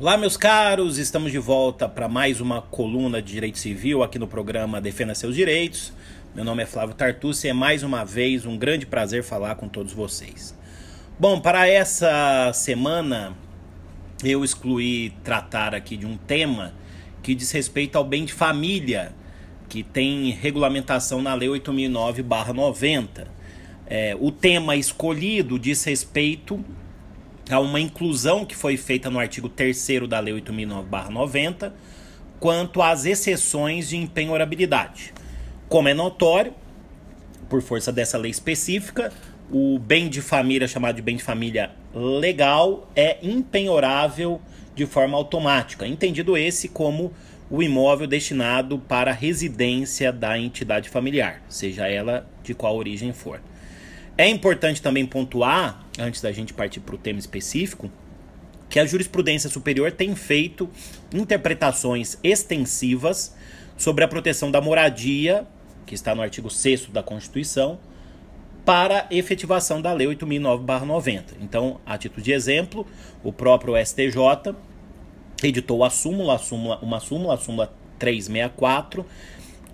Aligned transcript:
Olá, 0.00 0.16
meus 0.16 0.36
caros, 0.36 0.96
estamos 0.96 1.32
de 1.32 1.40
volta 1.40 1.88
para 1.88 2.08
mais 2.08 2.40
uma 2.40 2.62
coluna 2.62 3.20
de 3.20 3.32
direito 3.32 3.58
civil 3.58 4.00
aqui 4.00 4.16
no 4.16 4.28
programa 4.28 4.80
Defenda 4.80 5.12
Seus 5.12 5.34
Direitos. 5.34 5.92
Meu 6.36 6.44
nome 6.44 6.62
é 6.62 6.66
Flávio 6.66 6.94
Tartucci 6.94 7.48
e 7.48 7.50
é 7.50 7.52
mais 7.52 7.82
uma 7.82 8.04
vez 8.04 8.46
um 8.46 8.56
grande 8.56 8.86
prazer 8.86 9.24
falar 9.24 9.56
com 9.56 9.68
todos 9.68 9.92
vocês. 9.92 10.56
Bom, 11.18 11.40
para 11.40 11.66
essa 11.66 12.52
semana 12.54 13.36
eu 14.22 14.44
excluí 14.44 15.10
tratar 15.24 15.74
aqui 15.74 15.96
de 15.96 16.06
um 16.06 16.16
tema 16.16 16.72
que 17.20 17.34
diz 17.34 17.50
respeito 17.50 17.98
ao 17.98 18.04
bem 18.04 18.24
de 18.24 18.32
família, 18.32 19.12
que 19.68 19.82
tem 19.82 20.30
regulamentação 20.30 21.20
na 21.20 21.34
Lei 21.34 21.48
8009-90. 21.48 23.26
É, 23.84 24.16
o 24.20 24.30
tema 24.30 24.76
escolhido 24.76 25.58
diz 25.58 25.82
respeito 25.82 26.64
a 27.50 27.60
uma 27.60 27.80
inclusão 27.80 28.44
que 28.44 28.54
foi 28.54 28.76
feita 28.76 29.08
no 29.08 29.18
artigo 29.18 29.48
3 29.48 29.88
da 30.08 30.20
Lei 30.20 30.34
8009-90 30.34 31.72
quanto 32.38 32.82
às 32.82 33.04
exceções 33.04 33.88
de 33.88 33.96
empenhorabilidade. 33.96 35.12
Como 35.68 35.88
é 35.88 35.94
notório, 35.94 36.54
por 37.48 37.62
força 37.62 37.92
dessa 37.92 38.16
lei 38.16 38.30
específica, 38.30 39.12
o 39.50 39.78
bem 39.78 40.08
de 40.08 40.20
família, 40.20 40.68
chamado 40.68 40.96
de 40.96 41.02
bem 41.02 41.16
de 41.16 41.22
família 41.22 41.70
legal, 41.94 42.88
é 42.94 43.18
empenhorável 43.22 44.40
de 44.74 44.86
forma 44.86 45.16
automática, 45.16 45.86
entendido 45.86 46.36
esse 46.36 46.68
como 46.68 47.12
o 47.50 47.62
imóvel 47.62 48.06
destinado 48.06 48.78
para 48.78 49.10
residência 49.10 50.12
da 50.12 50.38
entidade 50.38 50.88
familiar, 50.88 51.42
seja 51.48 51.88
ela 51.88 52.28
de 52.44 52.54
qual 52.54 52.76
origem 52.76 53.12
for. 53.12 53.40
É 54.18 54.28
importante 54.28 54.82
também 54.82 55.06
pontuar, 55.06 55.86
antes 55.96 56.20
da 56.20 56.32
gente 56.32 56.52
partir 56.52 56.80
para 56.80 56.96
o 56.96 56.98
tema 56.98 57.20
específico, 57.20 57.88
que 58.68 58.80
a 58.80 58.84
jurisprudência 58.84 59.48
superior 59.48 59.92
tem 59.92 60.16
feito 60.16 60.68
interpretações 61.14 62.18
extensivas 62.24 63.32
sobre 63.76 64.02
a 64.02 64.08
proteção 64.08 64.50
da 64.50 64.60
moradia, 64.60 65.46
que 65.86 65.94
está 65.94 66.16
no 66.16 66.20
artigo 66.20 66.50
6 66.50 66.86
da 66.86 67.00
Constituição, 67.00 67.78
para 68.64 69.06
efetivação 69.08 69.80
da 69.80 69.92
Lei 69.92 70.08
8009-90. 70.08 71.22
Então, 71.40 71.80
a 71.86 71.96
título 71.96 72.20
de 72.20 72.32
exemplo, 72.32 72.84
o 73.22 73.32
próprio 73.32 73.74
STJ 73.76 74.52
editou 75.44 75.84
a 75.84 75.90
súmula, 75.90 76.34
a 76.34 76.38
súmula 76.38 76.78
uma 76.82 76.98
súmula, 76.98 77.34
a 77.34 77.38
súmula 77.38 77.72
364, 78.00 79.06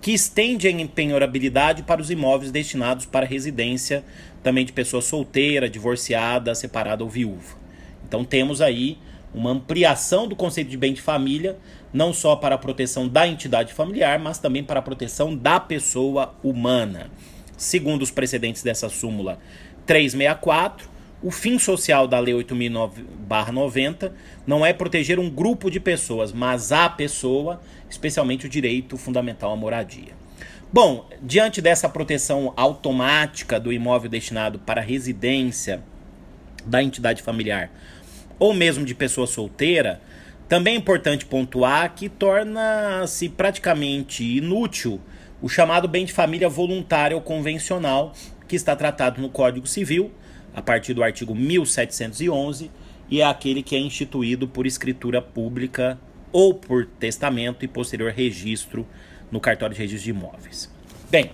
que 0.05 0.13
estende 0.13 0.67
a 0.67 0.71
empenhorabilidade 0.71 1.81
para 1.81 1.99
os 1.99 2.11
imóveis 2.11 2.51
destinados 2.51 3.07
para 3.07 3.25
residência 3.25 4.03
também 4.43 4.63
de 4.63 4.71
pessoa 4.71 5.01
solteira, 5.01 5.67
divorciada, 5.67 6.53
separada 6.53 7.03
ou 7.03 7.09
viúva. 7.09 7.57
Então 8.07 8.23
temos 8.23 8.61
aí 8.61 8.99
uma 9.33 9.49
ampliação 9.49 10.27
do 10.27 10.35
conceito 10.35 10.69
de 10.69 10.77
bem 10.77 10.93
de 10.93 11.01
família, 11.01 11.57
não 11.91 12.13
só 12.13 12.35
para 12.35 12.53
a 12.53 12.57
proteção 12.59 13.07
da 13.07 13.27
entidade 13.27 13.73
familiar, 13.73 14.19
mas 14.19 14.37
também 14.37 14.63
para 14.63 14.79
a 14.79 14.83
proteção 14.83 15.35
da 15.35 15.59
pessoa 15.59 16.35
humana. 16.43 17.09
Segundo 17.57 18.03
os 18.03 18.11
precedentes 18.11 18.61
dessa 18.61 18.89
súmula 18.89 19.39
364, 19.87 20.87
o 21.25 21.31
fim 21.31 21.57
social 21.57 22.07
da 22.07 22.19
Lei 22.19 22.35
8009-90 22.35 24.11
não 24.45 24.63
é 24.63 24.71
proteger 24.71 25.17
um 25.17 25.27
grupo 25.27 25.71
de 25.71 25.79
pessoas, 25.79 26.31
mas 26.31 26.71
a 26.71 26.87
pessoa, 26.87 27.59
especialmente 27.89 28.45
o 28.45 28.49
direito 28.49 28.95
fundamental 28.95 29.51
à 29.51 29.55
moradia. 29.55 30.13
Bom, 30.71 31.09
diante 31.19 31.63
dessa 31.63 31.89
proteção 31.89 32.53
automática 32.55 33.59
do 33.59 33.73
imóvel 33.73 34.07
destinado 34.07 34.59
para 34.59 34.81
residência 34.81 35.81
da 36.63 36.83
entidade 36.83 37.23
familiar 37.23 37.71
ou 38.37 38.53
mesmo 38.53 38.85
de 38.85 38.93
pessoa 38.93 39.25
solteira, 39.25 39.99
também 40.47 40.75
é 40.75 40.77
importante 40.77 41.25
pontuar 41.25 41.95
que 41.95 42.07
torna-se 42.07 43.29
praticamente 43.29 44.23
inútil 44.23 45.01
o 45.41 45.49
chamado 45.49 45.87
bem 45.87 46.05
de 46.05 46.13
família 46.13 46.47
voluntário 46.47 47.17
ou 47.17 47.23
convencional, 47.23 48.13
que 48.47 48.55
está 48.55 48.75
tratado 48.75 49.19
no 49.19 49.29
Código 49.29 49.65
Civil, 49.65 50.11
a 50.55 50.61
partir 50.61 50.93
do 50.93 51.03
artigo 51.03 51.35
1711, 51.35 52.71
e 53.09 53.21
é 53.21 53.25
aquele 53.25 53.61
que 53.61 53.75
é 53.75 53.79
instituído 53.79 54.47
por 54.47 54.65
escritura 54.65 55.21
pública 55.21 55.99
ou 56.31 56.53
por 56.53 56.85
testamento 56.85 57.63
e 57.63 57.67
posterior 57.67 58.11
registro 58.11 58.87
no 59.31 59.39
cartório 59.39 59.75
de 59.75 59.81
registro 59.81 60.05
de 60.05 60.09
imóveis. 60.11 60.73
Bem, 61.11 61.31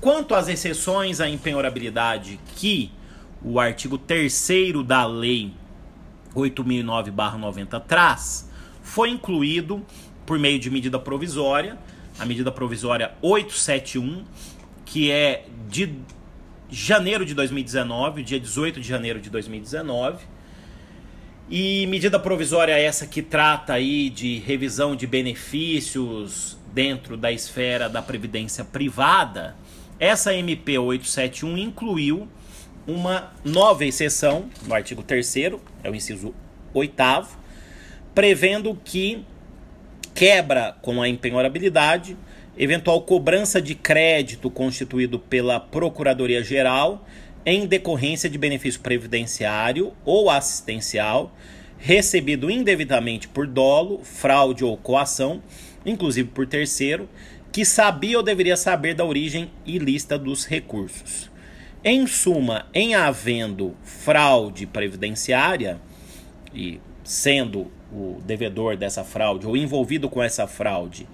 quanto 0.00 0.34
às 0.34 0.48
exceções 0.48 1.20
à 1.20 1.28
empenhorabilidade 1.28 2.38
que 2.56 2.90
o 3.44 3.58
artigo 3.58 3.98
3 3.98 4.48
da 4.86 5.04
lei 5.04 5.52
8009/90 6.34 7.80
traz, 7.80 8.48
foi 8.82 9.10
incluído 9.10 9.84
por 10.24 10.38
meio 10.38 10.58
de 10.58 10.70
medida 10.70 10.98
provisória, 10.98 11.76
a 12.18 12.24
medida 12.24 12.50
provisória 12.50 13.12
871, 13.20 14.24
que 14.84 15.10
é 15.10 15.46
de 15.68 15.94
janeiro 16.72 17.26
de 17.26 17.34
2019, 17.34 18.22
dia 18.22 18.40
18 18.40 18.80
de 18.80 18.88
janeiro 18.88 19.20
de 19.20 19.28
2019. 19.28 20.24
E 21.50 21.86
medida 21.86 22.18
provisória 22.18 22.72
essa 22.72 23.06
que 23.06 23.20
trata 23.20 23.74
aí 23.74 24.08
de 24.08 24.38
revisão 24.38 24.96
de 24.96 25.06
benefícios 25.06 26.56
dentro 26.72 27.14
da 27.14 27.30
esfera 27.30 27.90
da 27.90 28.00
previdência 28.00 28.64
privada, 28.64 29.54
essa 30.00 30.34
MP 30.34 30.78
871 30.78 31.58
incluiu 31.58 32.26
uma 32.86 33.30
nova 33.44 33.84
exceção 33.84 34.48
no 34.66 34.74
artigo 34.74 35.02
3 35.02 35.36
é 35.84 35.90
o 35.90 35.94
inciso 35.94 36.34
8 36.72 36.94
prevendo 38.14 38.74
que 38.82 39.24
quebra 40.14 40.74
com 40.80 41.02
a 41.02 41.08
empenhorabilidade 41.08 42.16
eventual 42.56 43.02
cobrança 43.02 43.60
de 43.60 43.74
crédito 43.74 44.50
constituído 44.50 45.18
pela 45.18 45.58
Procuradoria 45.58 46.42
Geral 46.42 47.06
em 47.44 47.66
decorrência 47.66 48.30
de 48.30 48.38
benefício 48.38 48.80
previdenciário 48.80 49.92
ou 50.04 50.30
assistencial 50.30 51.34
recebido 51.78 52.48
indevidamente 52.48 53.26
por 53.26 53.44
dolo, 53.46 54.04
fraude 54.04 54.64
ou 54.64 54.76
coação 54.76 55.42
inclusive 55.84 56.28
por 56.28 56.46
terceiro, 56.46 57.08
que 57.50 57.64
sabia 57.64 58.16
ou 58.16 58.22
deveria 58.22 58.56
saber 58.56 58.94
da 58.94 59.04
origem 59.04 59.50
ilícita 59.66 60.18
dos 60.18 60.46
recursos. 60.46 61.30
Em 61.84 62.06
suma, 62.06 62.66
em 62.72 62.94
havendo 62.94 63.74
fraude 63.82 64.66
previdenciária, 64.66 65.80
e 66.54 66.80
sendo 67.02 67.70
o 67.92 68.20
devedor 68.24 68.76
dessa 68.76 69.02
fraude 69.02 69.46
ou 69.46 69.56
envolvido 69.56 70.08
com 70.08 70.22
essa 70.22 70.46
fraude 70.46 71.06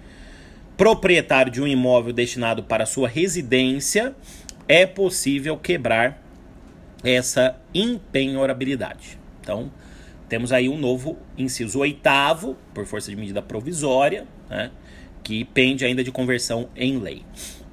proprietário 0.78 1.50
de 1.50 1.60
um 1.60 1.66
imóvel 1.66 2.12
destinado 2.12 2.62
para 2.62 2.86
sua 2.86 3.08
residência, 3.08 4.14
é 4.68 4.86
possível 4.86 5.56
quebrar 5.56 6.22
essa 7.02 7.56
impenhorabilidade. 7.74 9.18
Então, 9.40 9.72
temos 10.28 10.52
aí 10.52 10.68
um 10.68 10.78
novo 10.78 11.18
inciso 11.36 11.80
oitavo, 11.80 12.56
por 12.72 12.86
força 12.86 13.10
de 13.10 13.16
medida 13.16 13.42
provisória, 13.42 14.24
né, 14.48 14.70
que 15.24 15.44
pende 15.46 15.84
ainda 15.84 16.04
de 16.04 16.12
conversão 16.12 16.68
em 16.76 16.98
lei. 16.98 17.24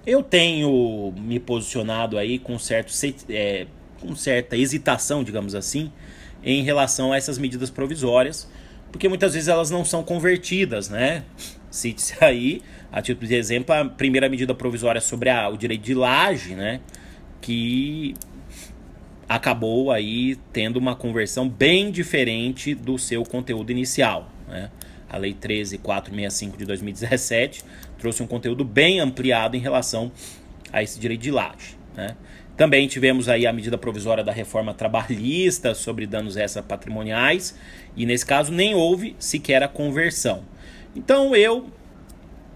Eu 0.06 0.24
tenho 0.24 1.14
me 1.16 1.40
posicionado 1.40 2.18
aí 2.18 2.40
com, 2.40 2.58
certo, 2.58 2.92
é, 3.30 3.68
com 4.02 4.16
certa 4.16 4.58
hesitação, 4.58 5.24
digamos 5.24 5.54
assim, 5.54 5.92
em 6.44 6.64
relação 6.64 7.14
a 7.14 7.18
essas 7.18 7.38
medidas 7.38 7.70
provisórias, 7.70 8.50
porque 8.92 9.08
muitas 9.08 9.34
vezes 9.34 9.48
elas 9.48 9.70
não 9.70 9.86
são 9.86 10.04
convertidas, 10.04 10.90
né? 10.90 11.24
Cite-se 11.76 12.16
aí, 12.24 12.62
a 12.92 13.02
título 13.02 13.28
de 13.28 13.36
exemplo, 13.36 13.76
a 13.76 13.84
primeira 13.86 14.30
medida 14.30 14.56
provisória 14.56 15.02
sobre 15.02 15.30
a, 15.30 15.50
o 15.50 15.58
direito 15.58 15.84
de 15.84 15.94
laje, 15.94 16.56
né? 16.56 16.80
Que 17.42 18.14
acabou 19.28 19.92
aí 19.92 20.38
tendo 20.54 20.78
uma 20.78 20.96
conversão 20.96 21.50
bem 21.50 21.92
diferente 21.92 22.74
do 22.74 22.98
seu 22.98 23.24
conteúdo 23.24 23.72
inicial, 23.72 24.32
né? 24.48 24.70
a 25.10 25.18
Lei 25.18 25.34
13465 25.34 26.58
de 26.58 26.66
2017 26.66 27.64
trouxe 27.98 28.22
um 28.22 28.28
conteúdo 28.28 28.64
bem 28.64 29.00
ampliado 29.00 29.58
em 29.58 29.60
relação 29.60 30.12
a 30.72 30.84
esse 30.84 31.00
direito 31.00 31.22
de 31.22 31.32
laje. 31.32 31.78
Né? 31.96 32.16
Também 32.56 32.88
tivemos 32.88 33.28
aí 33.28 33.48
a 33.48 33.54
medida 33.54 33.78
provisória 33.78 34.24
da 34.24 34.32
reforma 34.32 34.74
trabalhista 34.74 35.74
sobre 35.74 36.06
danos 36.06 36.38
extra 36.38 36.62
patrimoniais 36.62 37.58
e 37.96 38.06
nesse 38.06 38.26
caso 38.26 38.52
nem 38.52 38.76
houve 38.76 39.16
sequer 39.18 39.64
a 39.64 39.68
conversão. 39.68 40.44
Então 40.96 41.36
eu 41.36 41.70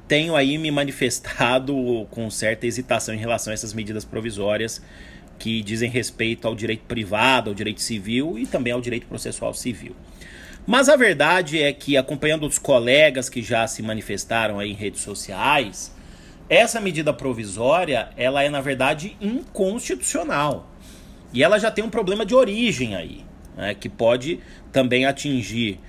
tenho 0.07 0.35
aí 0.35 0.57
me 0.57 0.71
manifestado 0.71 2.07
com 2.09 2.29
certa 2.29 2.65
hesitação 2.65 3.13
em 3.13 3.17
relação 3.17 3.51
a 3.51 3.53
essas 3.53 3.73
medidas 3.73 4.05
provisórias 4.05 4.81
que 5.37 5.61
dizem 5.61 5.89
respeito 5.89 6.47
ao 6.47 6.55
direito 6.55 6.83
privado, 6.85 7.49
ao 7.49 7.55
direito 7.55 7.81
civil 7.81 8.37
e 8.37 8.45
também 8.45 8.73
ao 8.73 8.81
direito 8.81 9.07
processual 9.07 9.53
civil. 9.53 9.95
Mas 10.67 10.89
a 10.89 10.95
verdade 10.95 11.61
é 11.61 11.71
que, 11.71 11.95
acompanhando 11.95 12.45
os 12.45 12.59
colegas 12.59 13.29
que 13.29 13.41
já 13.41 13.65
se 13.65 13.81
manifestaram 13.81 14.59
aí 14.59 14.71
em 14.71 14.75
redes 14.75 15.01
sociais, 15.01 15.95
essa 16.49 16.81
medida 16.81 17.13
provisória, 17.13 18.09
ela 18.17 18.43
é, 18.43 18.49
na 18.49 18.59
verdade, 18.59 19.15
inconstitucional. 19.21 20.69
E 21.33 21.43
ela 21.43 21.57
já 21.57 21.71
tem 21.71 21.83
um 21.83 21.89
problema 21.89 22.25
de 22.25 22.35
origem 22.35 22.95
aí, 22.95 23.23
né, 23.55 23.73
que 23.73 23.87
pode 23.87 24.39
também 24.71 25.05
atingir 25.05 25.79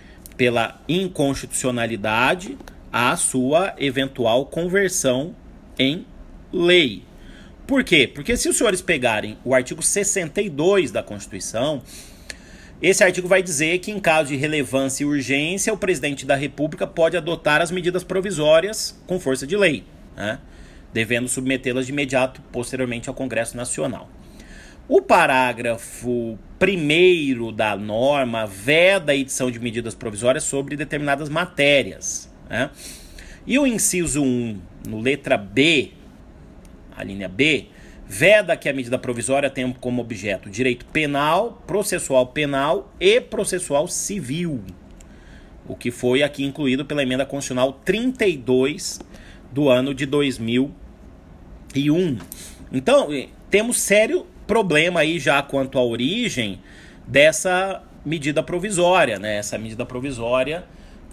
pela 0.41 0.81
inconstitucionalidade 0.89 2.57
a 2.91 3.15
sua 3.15 3.75
eventual 3.77 4.47
conversão 4.47 5.37
em 5.79 6.07
lei. 6.51 7.03
Por 7.67 7.85
quê? 7.85 8.07
Porque 8.07 8.35
se 8.39 8.49
os 8.49 8.57
senhores 8.57 8.81
pegarem 8.81 9.37
o 9.45 9.55
artigo 9.55 9.83
62 9.83 10.91
da 10.91 11.03
Constituição, 11.03 11.83
esse 12.81 13.05
artigo 13.05 13.29
vai 13.29 13.43
dizer 13.43 13.81
que, 13.81 13.91
em 13.91 14.01
caso 14.01 14.31
de 14.31 14.37
relevância 14.37 15.05
e 15.05 15.07
urgência, 15.07 15.75
o 15.75 15.77
presidente 15.77 16.25
da 16.25 16.37
República 16.37 16.87
pode 16.87 17.19
adotar 17.19 17.61
as 17.61 17.71
medidas 17.71 18.03
provisórias 18.03 18.99
com 19.07 19.21
força 19.21 19.47
de 19.47 19.59
lei, 19.59 19.85
né? 20.17 20.39
devendo 20.91 21.29
submetê-las 21.29 21.85
de 21.85 21.93
imediato 21.93 22.41
posteriormente 22.51 23.11
ao 23.11 23.15
Congresso 23.15 23.59
Nacional. 23.59 24.09
O 24.93 25.01
parágrafo 25.01 26.37
primeiro 26.59 27.53
da 27.53 27.77
norma 27.77 28.45
veda 28.45 29.13
a 29.13 29.15
edição 29.15 29.49
de 29.49 29.61
medidas 29.61 29.95
provisórias 29.95 30.43
sobre 30.43 30.77
determinadas 30.77 31.29
matérias. 31.29 32.29
Né? 32.49 32.69
E 33.47 33.57
o 33.57 33.69
inciso 33.69 34.21
1, 34.21 34.61
no 34.89 34.99
letra 34.99 35.37
B, 35.37 35.93
a 36.97 37.05
linha 37.05 37.29
B, 37.29 37.67
veda 38.05 38.57
que 38.57 38.69
a 38.69 38.73
medida 38.73 38.99
provisória 38.99 39.49
tenha 39.49 39.73
como 39.75 40.03
objeto 40.03 40.51
direito 40.51 40.85
penal, 40.87 41.63
processual 41.69 42.27
penal 42.27 42.93
e 42.99 43.21
processual 43.21 43.87
civil. 43.87 44.61
O 45.69 45.77
que 45.77 45.93
foi 45.93 46.25
aqui 46.25 46.45
incluído 46.45 46.85
pela 46.85 47.05
emenda 47.05 47.25
constitucional 47.25 47.75
32 47.85 48.99
do 49.53 49.69
ano 49.69 49.95
de 49.95 50.05
2001. 50.05 52.19
Então, 52.73 53.07
temos 53.49 53.81
sério 53.81 54.27
problema 54.51 54.99
aí 54.99 55.21
já 55.21 55.41
quanto 55.41 55.79
à 55.79 55.85
origem 55.85 56.61
dessa 57.07 57.85
medida 58.05 58.43
provisória, 58.43 59.17
né? 59.17 59.37
Essa 59.37 59.57
medida 59.57 59.87
provisória 59.87 60.65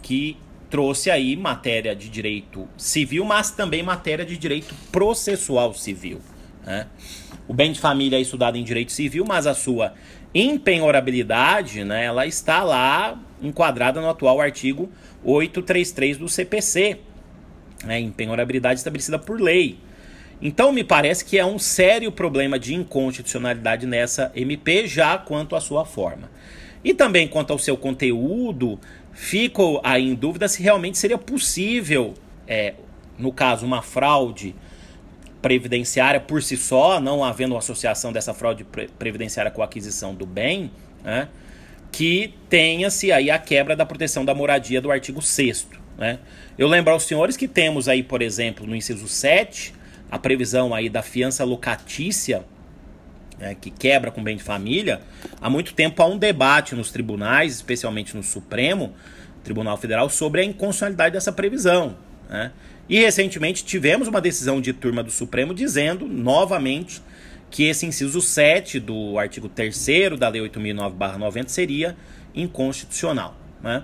que 0.01 0.35
trouxe 0.71 1.11
aí 1.11 1.35
matéria 1.35 1.95
de 1.95 2.09
direito 2.09 2.67
civil, 2.75 3.23
mas 3.23 3.51
também 3.51 3.83
matéria 3.83 4.25
de 4.25 4.35
direito 4.37 4.73
processual 4.91 5.71
civil. 5.75 6.19
Né? 6.65 6.87
O 7.47 7.53
bem 7.53 7.71
de 7.71 7.79
família 7.79 8.17
é 8.17 8.21
estudado 8.21 8.57
em 8.57 8.63
direito 8.63 8.91
civil, 8.91 9.23
mas 9.23 9.45
a 9.45 9.53
sua 9.53 9.93
empenhorabilidade, 10.33 11.83
né, 11.83 12.05
ela 12.05 12.25
está 12.25 12.63
lá 12.63 13.21
enquadrada 13.39 14.01
no 14.01 14.09
atual 14.09 14.41
artigo 14.41 14.89
833 15.23 16.17
do 16.17 16.27
CPC, 16.27 16.99
né, 17.85 17.99
empenhorabilidade 17.99 18.79
estabelecida 18.79 19.19
por 19.19 19.39
lei. 19.39 19.77
Então, 20.41 20.71
me 20.71 20.83
parece 20.83 21.25
que 21.25 21.37
é 21.37 21.45
um 21.45 21.57
sério 21.57 22.11
problema 22.11 22.59
de 22.59 22.75
inconstitucionalidade 22.75 23.85
nessa 23.87 24.31
MP, 24.35 24.87
já 24.87 25.17
quanto 25.17 25.55
à 25.55 25.61
sua 25.61 25.85
forma. 25.85 26.29
E 26.83 26.93
também 26.93 27.27
quanto 27.27 27.51
ao 27.51 27.59
seu 27.59 27.75
conteúdo, 27.75 28.79
fico 29.11 29.81
aí 29.83 30.07
em 30.07 30.13
dúvida 30.13 30.47
se 30.47 30.61
realmente 30.61 30.97
seria 30.97 31.17
possível, 31.17 32.13
é, 32.47 32.75
no 33.17 33.33
caso, 33.33 33.65
uma 33.65 33.81
fraude 33.81 34.55
previdenciária 35.41 36.19
por 36.19 36.43
si 36.43 36.55
só, 36.55 36.99
não 36.99 37.23
havendo 37.23 37.57
associação 37.57 38.11
dessa 38.11 38.33
fraude 38.33 38.65
previdenciária 38.97 39.51
com 39.51 39.61
a 39.61 39.65
aquisição 39.65 40.13
do 40.13 40.25
bem, 40.25 40.71
né, 41.03 41.29
que 41.91 42.33
tenha-se 42.49 43.11
aí 43.11 43.31
a 43.31 43.39
quebra 43.39 43.75
da 43.75 43.85
proteção 43.85 44.25
da 44.25 44.35
moradia 44.35 44.81
do 44.81 44.91
artigo 44.91 45.21
6 45.21 45.67
né? 45.97 46.19
Eu 46.57 46.67
lembro 46.67 46.93
aos 46.93 47.03
senhores 47.03 47.35
que 47.35 47.47
temos 47.47 47.89
aí, 47.89 48.03
por 48.03 48.21
exemplo, 48.21 48.67
no 48.67 48.75
inciso 48.75 49.07
7, 49.07 49.73
a 50.09 50.17
previsão 50.17 50.73
aí 50.73 50.89
da 50.89 51.01
fiança 51.01 51.43
locatícia, 51.43 52.45
né, 53.37 53.55
que 53.59 53.69
quebra 53.69 54.09
com 54.09 54.23
bem 54.23 54.37
de 54.37 54.43
família, 54.43 55.01
há 55.39 55.49
muito 55.49 55.73
tempo 55.73 56.01
há 56.01 56.05
um 56.05 56.17
debate 56.17 56.75
nos 56.75 56.91
tribunais, 56.91 57.53
especialmente 57.55 58.15
no 58.15 58.23
Supremo 58.23 58.93
Tribunal 59.43 59.77
Federal, 59.77 60.09
sobre 60.09 60.41
a 60.41 60.43
inconstitucionalidade 60.43 61.13
dessa 61.13 61.31
previsão. 61.31 61.97
Né? 62.29 62.51
E 62.89 62.99
recentemente 62.99 63.63
tivemos 63.63 64.07
uma 64.07 64.21
decisão 64.21 64.61
de 64.61 64.73
turma 64.73 65.03
do 65.03 65.11
Supremo 65.11 65.53
dizendo 65.53 66.07
novamente 66.07 67.01
que 67.49 67.63
esse 67.63 67.85
inciso 67.85 68.21
7 68.21 68.79
do 68.79 69.17
artigo 69.17 69.47
3 69.47 69.87
da 70.17 70.29
Lei 70.29 70.41
8.009-90 70.41 71.47
seria 71.47 71.95
inconstitucional. 72.33 73.35
Né? 73.61 73.83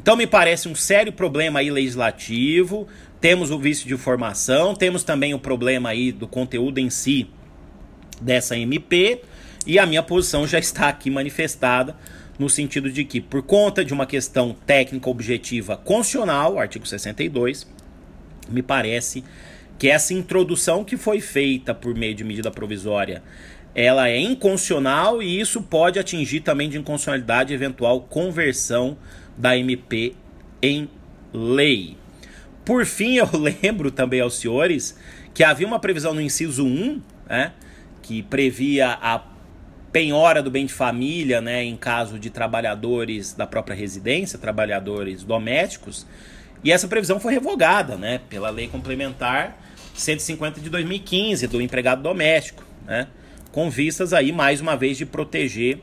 Então 0.00 0.16
me 0.16 0.26
parece 0.26 0.68
um 0.68 0.74
sério 0.74 1.12
problema 1.12 1.60
aí 1.60 1.70
legislativo, 1.70 2.86
temos 3.26 3.50
o 3.50 3.58
vício 3.58 3.88
de 3.88 3.96
formação, 3.96 4.72
temos 4.72 5.02
também 5.02 5.34
o 5.34 5.38
problema 5.40 5.88
aí 5.88 6.12
do 6.12 6.28
conteúdo 6.28 6.78
em 6.78 6.88
si 6.88 7.26
dessa 8.20 8.56
MP, 8.56 9.20
e 9.66 9.80
a 9.80 9.84
minha 9.84 10.00
posição 10.00 10.46
já 10.46 10.60
está 10.60 10.88
aqui 10.88 11.10
manifestada 11.10 11.96
no 12.38 12.48
sentido 12.48 12.88
de 12.88 13.04
que, 13.04 13.20
por 13.20 13.42
conta 13.42 13.84
de 13.84 13.92
uma 13.92 14.06
questão 14.06 14.54
técnica 14.64 15.10
objetiva 15.10 15.76
constitucional, 15.76 16.56
artigo 16.56 16.86
62, 16.86 17.66
me 18.48 18.62
parece 18.62 19.24
que 19.76 19.90
essa 19.90 20.14
introdução 20.14 20.84
que 20.84 20.96
foi 20.96 21.20
feita 21.20 21.74
por 21.74 21.96
meio 21.96 22.14
de 22.14 22.22
medida 22.22 22.52
provisória, 22.52 23.24
ela 23.74 24.08
é 24.08 24.20
inconstitucional 24.20 25.20
e 25.20 25.40
isso 25.40 25.60
pode 25.62 25.98
atingir 25.98 26.42
também 26.42 26.68
de 26.68 26.78
inconstitucionalidade 26.78 27.52
eventual 27.52 28.02
conversão 28.02 28.96
da 29.36 29.58
MP 29.58 30.14
em 30.62 30.88
lei. 31.32 31.96
Por 32.66 32.84
fim, 32.84 33.14
eu 33.14 33.28
lembro 33.62 33.92
também 33.92 34.20
aos 34.20 34.40
senhores 34.40 34.98
que 35.32 35.44
havia 35.44 35.66
uma 35.66 35.78
previsão 35.78 36.12
no 36.12 36.20
inciso 36.20 36.66
1, 36.66 37.00
né, 37.30 37.52
que 38.02 38.22
previa 38.24 38.98
a 39.00 39.22
penhora 39.92 40.42
do 40.42 40.50
bem 40.50 40.66
de 40.66 40.72
família, 40.72 41.40
né, 41.40 41.62
em 41.62 41.76
caso 41.76 42.18
de 42.18 42.28
trabalhadores 42.28 43.32
da 43.32 43.46
própria 43.46 43.74
residência, 43.74 44.36
trabalhadores 44.38 45.22
domésticos, 45.22 46.06
e 46.64 46.72
essa 46.72 46.88
previsão 46.88 47.20
foi 47.20 47.34
revogada, 47.34 47.96
né, 47.96 48.20
pela 48.28 48.50
lei 48.50 48.66
complementar 48.66 49.56
150 49.94 50.60
de 50.60 50.68
2015 50.68 51.46
do 51.46 51.62
empregado 51.62 52.02
doméstico, 52.02 52.64
né, 52.84 53.06
com 53.52 53.70
vistas 53.70 54.12
aí 54.12 54.32
mais 54.32 54.60
uma 54.60 54.76
vez 54.76 54.98
de 54.98 55.06
proteger 55.06 55.78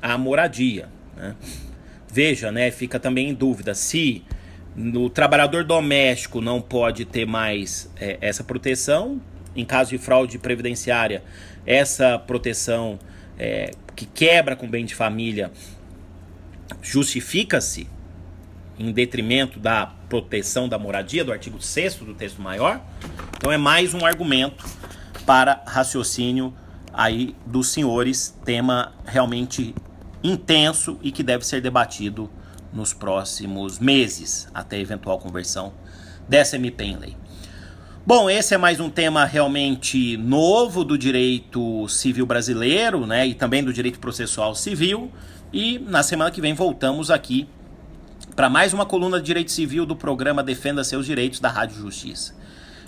a 0.00 0.16
moradia, 0.16 0.88
né. 1.16 1.34
Veja, 2.10 2.52
né, 2.52 2.70
fica 2.70 3.00
também 3.00 3.28
em 3.28 3.34
dúvida 3.34 3.74
se 3.74 4.24
no 4.78 5.10
trabalhador 5.10 5.64
doméstico 5.64 6.40
não 6.40 6.60
pode 6.60 7.04
ter 7.04 7.26
mais 7.26 7.90
é, 7.96 8.16
essa 8.20 8.44
proteção. 8.44 9.20
Em 9.56 9.64
caso 9.64 9.90
de 9.90 9.98
fraude 9.98 10.38
previdenciária, 10.38 11.24
essa 11.66 12.16
proteção 12.16 12.96
é, 13.36 13.72
que 13.96 14.06
quebra 14.06 14.54
com 14.54 14.68
bem 14.68 14.84
de 14.84 14.94
família 14.94 15.50
justifica-se 16.80 17.88
em 18.78 18.92
detrimento 18.92 19.58
da 19.58 19.86
proteção 20.08 20.68
da 20.68 20.78
moradia, 20.78 21.24
do 21.24 21.32
artigo 21.32 21.60
6 21.60 21.96
do 21.96 22.14
texto 22.14 22.40
maior. 22.40 22.80
Então 23.36 23.50
é 23.50 23.58
mais 23.58 23.94
um 23.94 24.06
argumento 24.06 24.64
para 25.26 25.60
raciocínio 25.66 26.54
aí 26.92 27.34
dos 27.44 27.68
senhores, 27.72 28.32
tema 28.44 28.92
realmente 29.04 29.74
intenso 30.22 30.98
e 31.02 31.10
que 31.10 31.24
deve 31.24 31.44
ser 31.44 31.60
debatido 31.60 32.30
nos 32.72 32.92
próximos 32.92 33.78
meses, 33.78 34.48
até 34.52 34.78
eventual 34.78 35.18
conversão 35.18 35.72
dessa 36.28 36.56
MP 36.56 36.84
em 36.84 36.96
lei. 36.96 37.16
Bom, 38.06 38.30
esse 38.30 38.54
é 38.54 38.58
mais 38.58 38.80
um 38.80 38.88
tema 38.88 39.24
realmente 39.24 40.16
novo 40.16 40.82
do 40.82 40.96
direito 40.96 41.86
civil 41.88 42.24
brasileiro, 42.24 43.06
né, 43.06 43.26
e 43.26 43.34
também 43.34 43.62
do 43.62 43.72
direito 43.72 43.98
processual 43.98 44.54
civil. 44.54 45.12
E 45.52 45.78
na 45.78 46.02
semana 46.02 46.30
que 46.30 46.40
vem 46.40 46.54
voltamos 46.54 47.10
aqui 47.10 47.46
para 48.34 48.48
mais 48.48 48.72
uma 48.72 48.86
coluna 48.86 49.18
de 49.18 49.26
direito 49.26 49.50
civil 49.50 49.84
do 49.84 49.94
programa 49.94 50.42
Defenda 50.42 50.82
Seus 50.84 51.04
Direitos 51.04 51.40
da 51.40 51.50
Rádio 51.50 51.76
Justiça. 51.76 52.34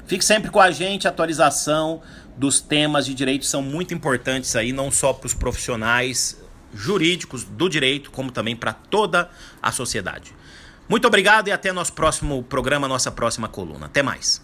Fique 0.06 0.24
sempre 0.24 0.50
com 0.50 0.58
a 0.58 0.70
gente, 0.70 1.06
a 1.06 1.10
atualização 1.10 2.00
dos 2.36 2.60
temas 2.60 3.04
de 3.04 3.12
direito 3.12 3.44
são 3.44 3.60
muito 3.60 3.92
importantes 3.92 4.56
aí, 4.56 4.72
não 4.72 4.90
só 4.90 5.12
para 5.12 5.26
os 5.26 5.34
profissionais 5.34 6.39
jurídicos 6.74 7.44
do 7.44 7.68
direito, 7.68 8.10
como 8.10 8.30
também 8.30 8.56
para 8.56 8.72
toda 8.72 9.30
a 9.62 9.72
sociedade. 9.72 10.34
Muito 10.88 11.06
obrigado 11.06 11.48
e 11.48 11.52
até 11.52 11.72
nosso 11.72 11.92
próximo 11.92 12.42
programa, 12.42 12.88
nossa 12.88 13.10
próxima 13.10 13.48
coluna. 13.48 13.86
Até 13.86 14.02
mais. 14.02 14.42